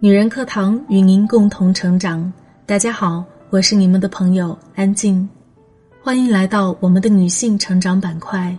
[0.00, 2.32] 女人课堂与您共同成长。
[2.64, 5.28] 大家好，我是你们的朋友安静，
[6.00, 8.56] 欢迎来到我们的女性成长板块。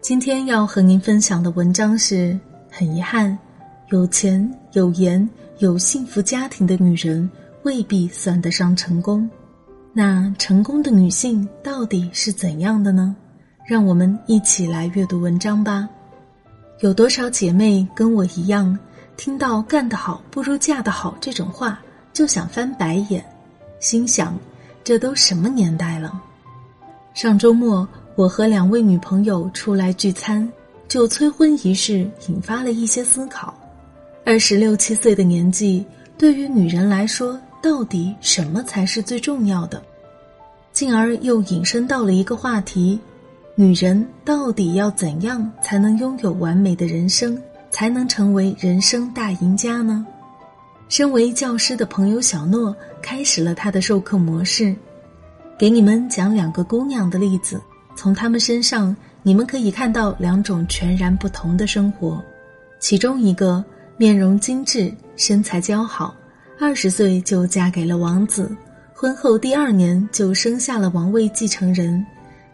[0.00, 2.38] 今天要和您分享的文章是：
[2.70, 3.38] 很遗憾，
[3.90, 7.30] 有钱、有颜、有幸福家庭的女人
[7.64, 9.28] 未必算得上成功。
[9.92, 13.14] 那成功的女性到底是怎样的呢？
[13.66, 15.86] 让我们一起来阅读文章吧。
[16.80, 18.78] 有多少姐妹跟我一样？
[19.18, 21.80] 听到“干得好不如嫁得好”这种话，
[22.12, 23.22] 就想翻白眼，
[23.80, 24.38] 心想：
[24.84, 26.22] 这都什么年代了？
[27.14, 30.48] 上周末，我和两位女朋友出来聚餐，
[30.86, 33.52] 就催婚一事引发了一些思考。
[34.24, 35.84] 二十六七岁的年纪，
[36.16, 39.82] 对于女人来说，到底什么才是最重要的？
[40.72, 42.96] 进而又引申到了一个话题：
[43.56, 47.36] 女人到底要怎样才能拥有完美的人生？
[47.70, 50.06] 才能成为人生大赢家呢？
[50.88, 54.74] 身为教师的朋友小诺开始了他的授课模式，
[55.58, 57.60] 给你们讲两个姑娘的例子，
[57.94, 62.24] 从她们身上你们可以看到两种全然不同的生活。
[62.80, 63.62] 其中一个
[63.96, 66.14] 面容精致、身材姣好，
[66.58, 68.50] 二十岁就嫁给了王子，
[68.94, 72.04] 婚后第二年就生下了王位继承人。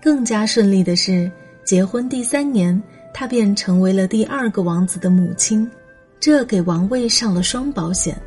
[0.02, 1.30] 更加顺利的是，
[1.64, 2.82] 结婚第三年。
[3.14, 5.70] 她便成为了第二个王子的母亲，
[6.18, 8.20] 这给王位上了双保险。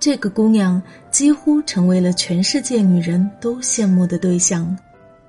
[0.00, 4.74] 这个姑娘几乎成为了全世界女人都羡慕的对象。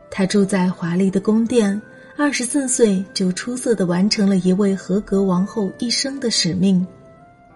[0.09, 1.79] 她住在华丽的宫殿，
[2.17, 6.85] 二十四岁就出色的完成了一位合格王后一生的使命：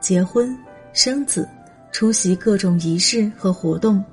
[0.01, 0.53] 结婚、
[0.91, 1.47] 生子、
[1.93, 4.03] 出席各种仪式和活动。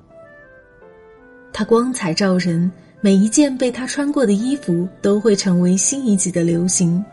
[1.53, 2.71] 她光彩照人。
[3.01, 7.05] 每一件被她穿过的衣服都会成为新一季的流行。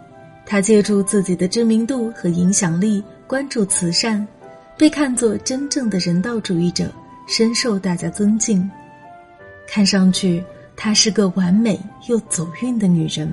[0.45, 4.25] 她借助自己的知名度和影响力，关注慈善，
[4.77, 6.91] 被看作真正的人道主义者，
[7.27, 8.69] 深受大家尊敬。
[9.67, 10.43] 看上去，
[10.75, 13.31] 她是个完美又走运的女人。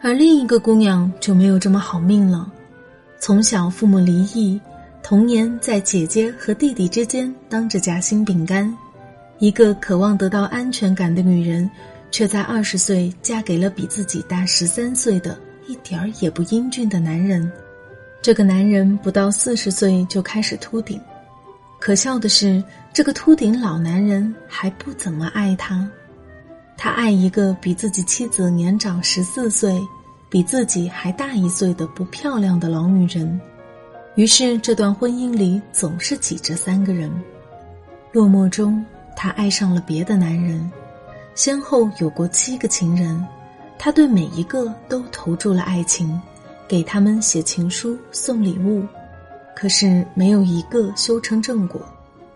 [0.00, 2.50] 而另一个姑娘就没有这么好命了。
[3.18, 4.58] 从小父母离异，
[5.02, 8.74] 童年在姐姐和弟弟之间当着夹心饼干。
[9.40, 11.68] 一个渴望得到安全感的女人，
[12.10, 15.36] 却在二十岁嫁给了比自己大十三岁的
[15.66, 17.50] 一点儿也不英俊的男人。
[18.20, 21.00] 这个男人不到四十岁就开始秃顶，
[21.80, 22.62] 可笑的是，
[22.92, 25.88] 这个秃顶老男人还不怎么爱她。
[26.76, 29.80] 他爱一个比自己妻子年长十四岁、
[30.28, 33.40] 比自己还大一岁的不漂亮的老女人。
[34.16, 37.10] 于是，这段婚姻里总是挤着三个人。
[38.12, 38.84] 落寞中。
[39.14, 40.70] 她爱上了别的男人，
[41.34, 43.24] 先后有过七个情人，
[43.78, 46.20] 她对每一个都投注了爱情，
[46.66, 48.84] 给他们写情书、送礼物，
[49.54, 51.80] 可是没有一个修成正果。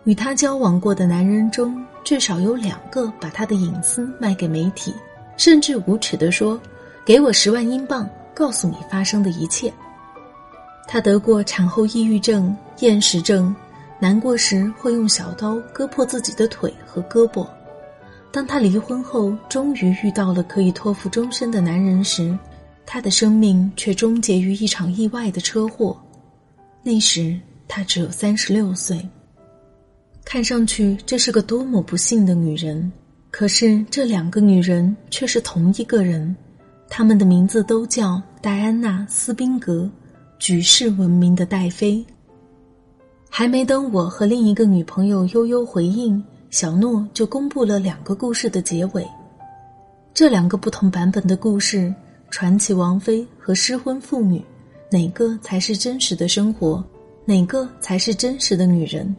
[0.05, 4.95] 与他交往过的男人中，至少有两个把他的隐私卖给媒体，
[5.39, 6.61] 甚至无耻地说
[7.06, 9.73] ：“给我十万英镑，告诉你发生的一切。”
[10.87, 13.56] 他得过产后抑郁症、厌食症。
[13.99, 17.47] 难过时会用小刀割破自己的腿和胳膊。
[18.31, 22.37] 当他离婚后，终于遇到了可以托付终身的男人时，
[22.84, 25.97] 他的生命却终结于一场意外的车祸。
[26.82, 29.00] 那时他只有三十六岁。
[30.25, 32.91] 看上去这是个多么不幸的女人，
[33.31, 36.34] 可是这两个女人却是同一个人，
[36.88, 39.88] 她们的名字都叫戴安娜·斯宾格，
[40.38, 42.05] 举世闻名的戴妃。
[43.37, 49.05] 还没等我和另一个女朋友悠悠回应，小诺就公布了两个故事的结尾。
[50.15, 51.93] 这两个不同版本的故事，
[52.31, 54.41] 传奇王妃和失婚妇女，
[54.88, 56.81] 哪个才是真实的生活？
[57.25, 59.12] 哪个才是真实的女人？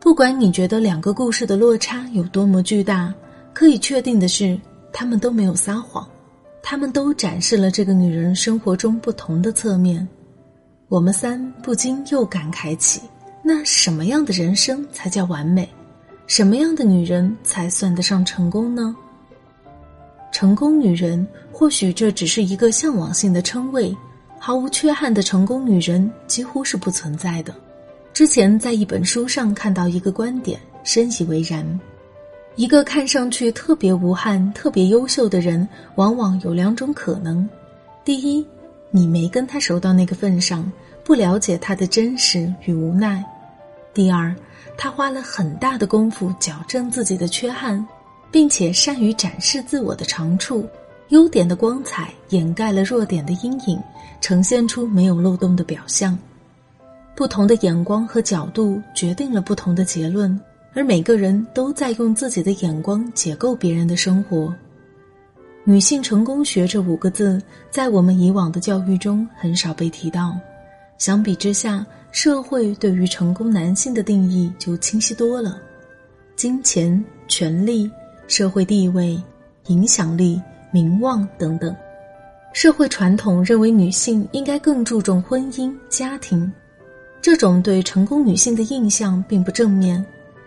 [0.00, 3.10] 不管你觉得两个故事的落差有多么巨大，
[3.54, 4.60] 可以确定的是，
[4.92, 6.06] 他们都没有撒谎，
[6.62, 10.06] 他们都展示了这个女人生活中不同的侧面。
[10.88, 13.00] 我们三不禁又感慨起。
[13.48, 15.68] 那什么样的人生才叫完美？
[16.26, 18.92] 什么样的女人才算得上成功呢？
[20.32, 23.96] 成功女人，或许这只是一个向往性的称谓。
[24.40, 27.54] 毫无缺憾的成功女人几乎是不存在的。
[28.12, 31.64] 之前在一本书上看到一个观点，深以为然：
[32.56, 37.48] 一个看上去特别无憾、特别优秀的人，往往有两种可能：
[38.04, 38.44] 第一，
[38.90, 40.68] 你没跟他熟到那个份上，
[41.04, 43.24] 不了解他的真实与无奈。
[43.96, 44.36] 第二，
[44.76, 47.82] 他花了很大的功夫矫正自己的缺憾，
[48.30, 50.68] 并且善于展示自我的长处，
[51.08, 53.82] 优点的光彩掩盖了弱点的阴影，
[54.20, 56.16] 呈现出没有漏洞的表象。
[57.14, 60.38] 不同的眼光和角度决定了不同的结论，
[60.74, 64.54] 而每个人都在用自己的眼光解构别人的生活。
[65.64, 67.40] 女性成功学这五个字，
[67.70, 70.36] 在我们以往的教育中很少被提到。
[70.98, 71.84] 相比之下，
[72.16, 75.60] 社会对于成功男性的定义就清晰多了：
[76.34, 77.90] 金钱、权力、
[78.26, 79.22] 社会地位、
[79.66, 80.40] 影响力、
[80.70, 81.76] 名望等等。
[82.54, 86.50] 社会传统认为女性应该更注重婚姻、家庭。
[87.20, 90.02] 这种对成功女性的印象并不正面。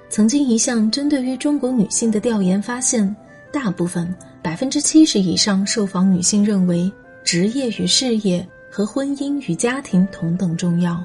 [0.10, 3.16] 曾经一项针对于中国女性的调研发现，
[3.54, 4.12] 大部分
[4.42, 6.92] 百分之七十以上受访女性认为
[7.24, 11.00] 职业与事业和婚姻与家庭同等重要，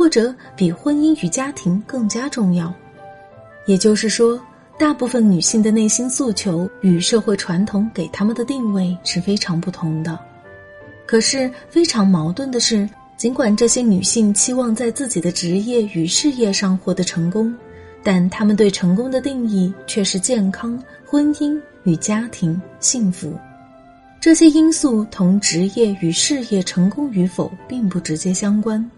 [0.00, 2.72] 或者比婚姻与家庭更加重要。
[3.66, 4.40] 也就是说，
[4.78, 10.18] 大部分女性的内心诉求与社会传统给他们的定位是非常不同的。
[11.04, 12.88] 可是非常矛盾的是。
[13.18, 17.54] 尽管这些女性期望在自己的职业与事业上获得成功，
[18.02, 23.38] 但她们对成功的定义却是健康、婚姻与家庭幸福。
[24.18, 28.90] 这些因素同职业与事业成功与否并不直接相关。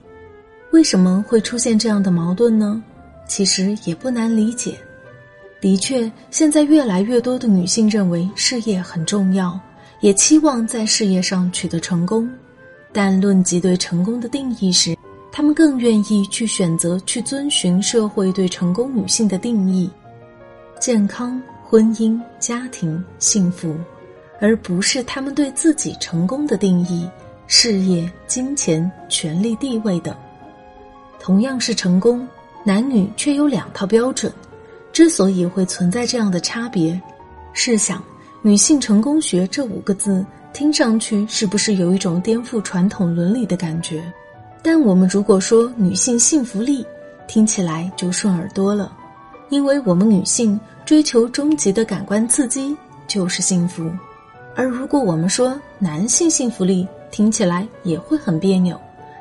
[0.72, 2.82] 为什么会出现这样的矛盾呢？
[3.28, 4.74] 其实也不难理解。
[5.60, 9.60] 的确，现在越来越多的女性认为事业很重要，
[10.00, 12.28] 也期望在事业上取得成功。
[12.90, 14.96] 但论及对成功的定义时，
[15.30, 19.90] 她们更愿意去选择去遵循社会对成功女性的定义：
[20.80, 23.76] 健康、婚姻、家庭、幸福，
[24.40, 27.06] 而不是他们对自己成功的定义：
[27.46, 30.16] 事业、金钱、权力、地位等。
[31.22, 32.26] 同样是成功，
[32.64, 34.30] 男女却有两套标准。
[34.92, 37.00] 之所以会存在这样的差别，
[37.52, 38.02] 试想
[38.42, 40.26] “女性成功学”这五个字。
[40.52, 44.02] 听上去是不是有一种颠覆传统伦理的感觉？
[44.62, 46.84] 但我们如果说女性幸福力，
[47.26, 48.92] 听起来就顺耳多了，
[49.48, 52.76] 因为我们女性追求终极的感官刺激
[53.06, 53.84] 就是幸福；
[54.54, 58.78] 而如果我们说男性幸福力，听起来也会很别扭，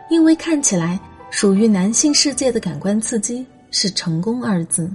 [0.10, 1.00] 因为看起来
[1.32, 4.88] 属于男性世界的感官刺激是成功二字。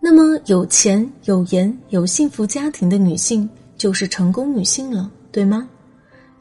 [0.00, 3.48] 那么有钱、有颜、有幸福家庭的女性。
[3.80, 5.66] 就是成功女性了，对吗？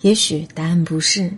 [0.01, 1.31] 也许答案不是。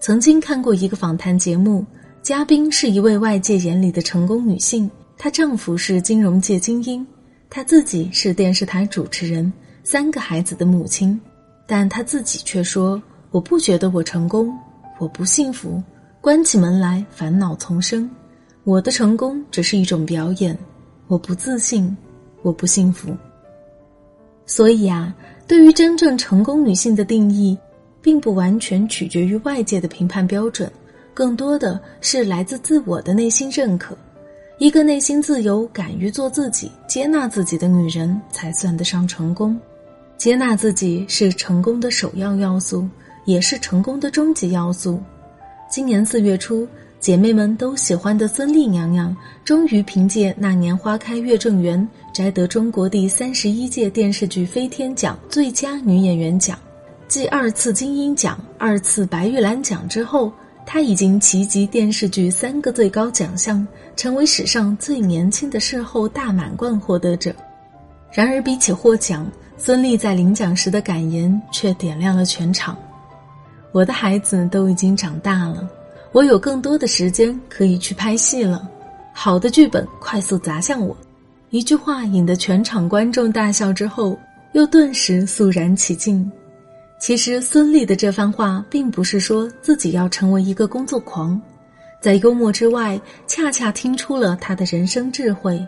[0.00, 1.86] 曾经看过一个访谈节目，
[2.22, 7.06] 嘉宾是一位外界眼里的成功女性，她丈夫是金融界精英，
[7.48, 9.52] 她自己是电视台主持人，
[9.84, 11.20] 三个孩子的母亲，
[11.68, 14.52] 但她自己却说：“我不觉得我成功，
[14.98, 15.80] 我不幸福，
[16.28, 18.06] 关起门来烦恼丛生，
[18.64, 20.54] 我的成功只是一种表演，
[21.06, 21.96] 我不自信，
[22.42, 23.16] 我不幸福。”
[24.44, 25.16] 所以啊，
[25.46, 27.56] 对于真正成功女性的定义，
[28.02, 30.70] 并不完全取决于外界的评判标准，
[31.14, 33.96] 更多的是来自自我的内心认可。
[34.58, 39.58] 一个内心自由、敢于做自己、接纳自己的女人，才算得上成功。
[40.18, 42.86] 接纳自己是成功的首要要素，
[43.24, 45.00] 也是成功的终极要素。
[45.70, 46.66] 今年四月初。
[46.98, 51.80] 姐妹们都喜欢的孙俪娘娘，终于凭借《那年花开月正圆》
[52.12, 56.58] 摘得中国第三十一届电视剧飞天奖最佳女演员奖，
[57.06, 60.32] 继二次金鹰奖、二次白玉兰奖之后，
[60.66, 67.32] 她已经齐集电视剧三个最高奖项，成为史上最年轻的视后大满贯获得者。
[68.12, 72.76] 然而，比起获奖，孙俪在领奖时的感言却点亮了全场
[73.72, 75.68] ：“我的孩子都已经长大了。”
[76.12, 78.66] 我有更多的时间可以去拍戏了，
[79.12, 80.96] 好的剧本快速砸向我，
[81.50, 84.18] 一句话引得全场观众大笑之后，
[84.52, 86.30] 又顿时肃然起敬。
[86.98, 91.40] 其实孙俪的这番话，并不是说自己要成为一个工作狂，
[92.00, 95.62] 在幽默之外，恰恰听出了他的人生智慧。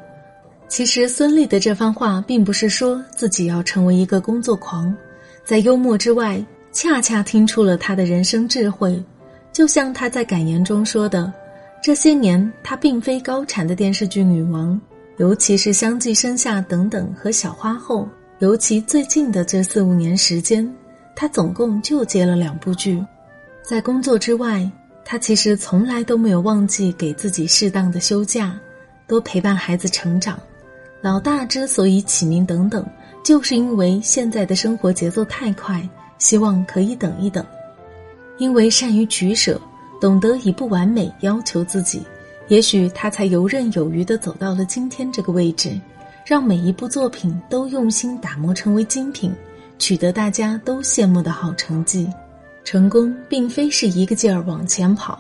[0.69, 4.93] 其实孙俪的这番话，并不是说自己要成为一个工作狂，
[5.45, 6.43] 在幽默之外，
[6.73, 9.03] 恰恰听出了他的人生智慧。
[9.53, 11.33] 就像他在感言中说的，
[11.83, 14.81] 这些年她并非高产的电视剧女王，
[15.17, 18.09] 尤其是相继生下等等和小花后，
[18.39, 20.73] 尤其最近的这四五年时间，
[21.17, 23.05] 她总共就接了两部剧。
[23.63, 24.71] 在工作之外，
[25.05, 28.57] 她其实从来都没有忘记给自己适当的休假，
[29.09, 30.39] 多陪伴孩子成长。
[31.03, 32.87] 老大之所以起名等等，
[33.25, 35.87] 就是因为现在的生活节奏太快，
[36.21, 37.45] 希望可以等一等。
[38.39, 39.61] 因为善于取舍，
[40.01, 42.03] 懂得以不完美要求自己，
[42.47, 45.79] 也许他才游刃有余地走到了今天这个位置，
[46.25, 49.35] 让每一部作品都用心打磨成为精品，
[49.79, 52.09] 取得大家都羡慕的好成绩。
[52.63, 55.19] 成功并非是一个劲儿往前跑，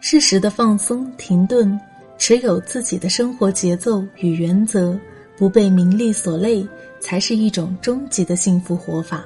[0.00, 1.78] 适时的放松、停顿，
[2.16, 4.96] 持有自己的生活节奏与原则，
[5.36, 6.66] 不被名利所累，
[7.00, 9.24] 才是一种终极的幸福活法。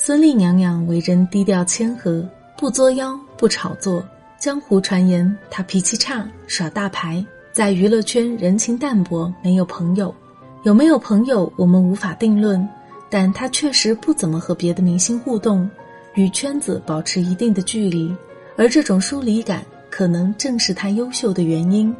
[0.00, 2.24] 孙俪娘娘为人低调谦和，
[2.56, 4.00] 不作妖，不炒作。
[4.38, 10.14] 江湖传言她脾气差，耍大牌，在娱乐圈人情淡薄，没有朋友。
[10.62, 12.66] 有没有朋友，我们无法定论，
[13.10, 15.68] 但她确实不怎么和别的明星互动，
[16.14, 18.14] 与圈子保持一定的距离。
[18.56, 21.92] 而这种疏离感，可能正是她优秀的原因。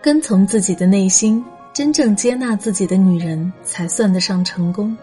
[0.00, 1.44] 跟从自己的内心，
[1.74, 4.96] 真正接纳自己的女人，才算得上成功。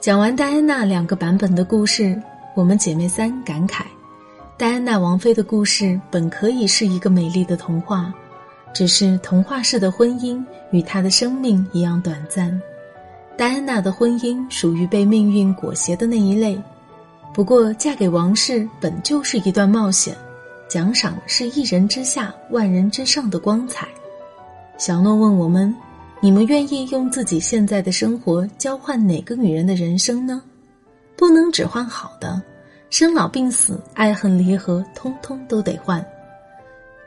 [0.00, 2.20] 讲完戴安娜两个版本的故事，
[2.54, 3.82] 我们姐妹三感慨：
[4.56, 8.14] 戴安娜王妃的故事本可以是一个美丽的童话，
[8.72, 10.40] 只是童话式的婚姻
[10.70, 12.62] 与她的生命一样短暂。
[13.36, 16.56] 戴安娜的婚姻属于被命运裹挟的那一类，
[17.34, 20.14] 不过嫁给王室本就是一段冒险，
[20.68, 23.88] 奖赏是一人之下万人之上的光彩。
[24.78, 25.74] 小诺问我们。
[26.20, 30.42] 你们愿意用自己现在的生活交换哪个女人的人生呢？
[31.16, 32.42] 不能只换好的，
[32.90, 36.04] 生老病死、爱恨离合，通通都得换。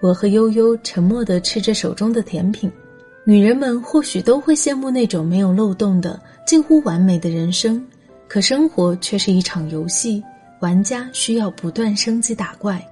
[0.01, 2.71] 我和悠悠沉默地吃着手中的甜品。
[3.25, 7.85] 女人们或许都会羡慕那种没有漏洞的、近乎完美的人生，
[8.29, 10.23] 可生活却是一场游戏，
[10.61, 12.83] 玩家需要不断升级打怪。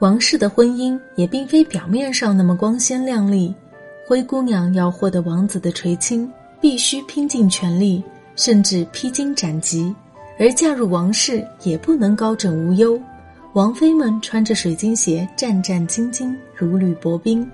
[0.00, 3.54] 王室的婚姻也并非表面上那么光鲜亮丽。
[4.08, 8.00] 灰姑娘要获得王子的垂青，必须拼尽全力，
[8.36, 9.92] 甚至披荆斩棘；
[10.38, 12.96] 而嫁入王室也不能高枕无忧。
[13.54, 17.44] 王妃们穿着水晶鞋，战战兢兢，如履薄冰。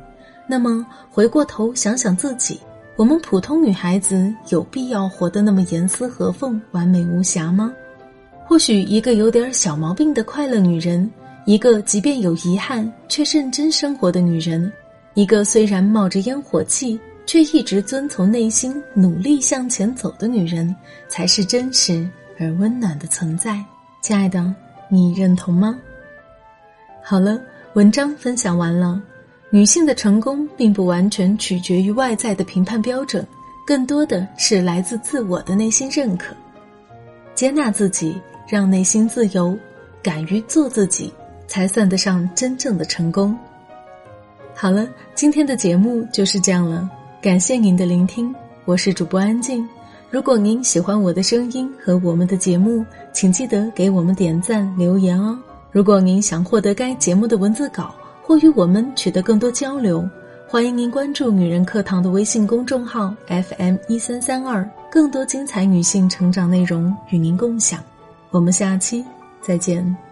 [0.47, 2.61] 那么，回过头想想自己，
[2.97, 7.73] 我们普通女孩子有必要活得那么严丝合缝、完美无瑕吗？
[8.45, 11.11] 或许，一个有点小毛病的快乐女人，
[11.47, 14.71] 一个即便有遗憾却认真生活的女人。
[15.15, 20.75] 一个虽然冒着烟火气，却一直遵从内心、努力向前走的女人，
[21.07, 22.09] 才是真实
[22.41, 23.63] 而温暖的存在。
[24.01, 24.55] 亲爱的，
[24.89, 25.79] 你认同吗？
[27.03, 27.39] 好了，
[27.75, 29.01] 文章分享完了。
[29.51, 33.27] 女性的成功并不完全取决于外在的评判标准，
[33.67, 36.35] 更多的是来自自我的内心认可。
[37.35, 39.55] 接纳自己，让内心自由，
[40.03, 41.13] 敢于做自己，
[41.47, 43.39] 才算得上真正的成功。
[44.55, 46.89] 好了，今天的节目就是这样了。
[47.21, 48.33] 感谢您的聆听，
[48.65, 49.67] 我是主播安静。
[50.11, 55.39] 如果您喜欢我的声音和我们的节目，请记得给我们点赞留言哦。
[55.71, 60.09] 如果您想获得该节目的文字稿或与我们取得更多交流，
[60.47, 67.81] 欢迎您关注“女人课堂”的微信公众号 FM 一三三二，更多精彩女性成长内容与您共享。
[68.31, 69.05] 我们下期
[69.41, 70.12] 再见。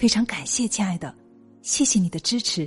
[0.00, 1.14] 非常感谢，亲爱的，
[1.60, 2.66] 谢谢你的支持。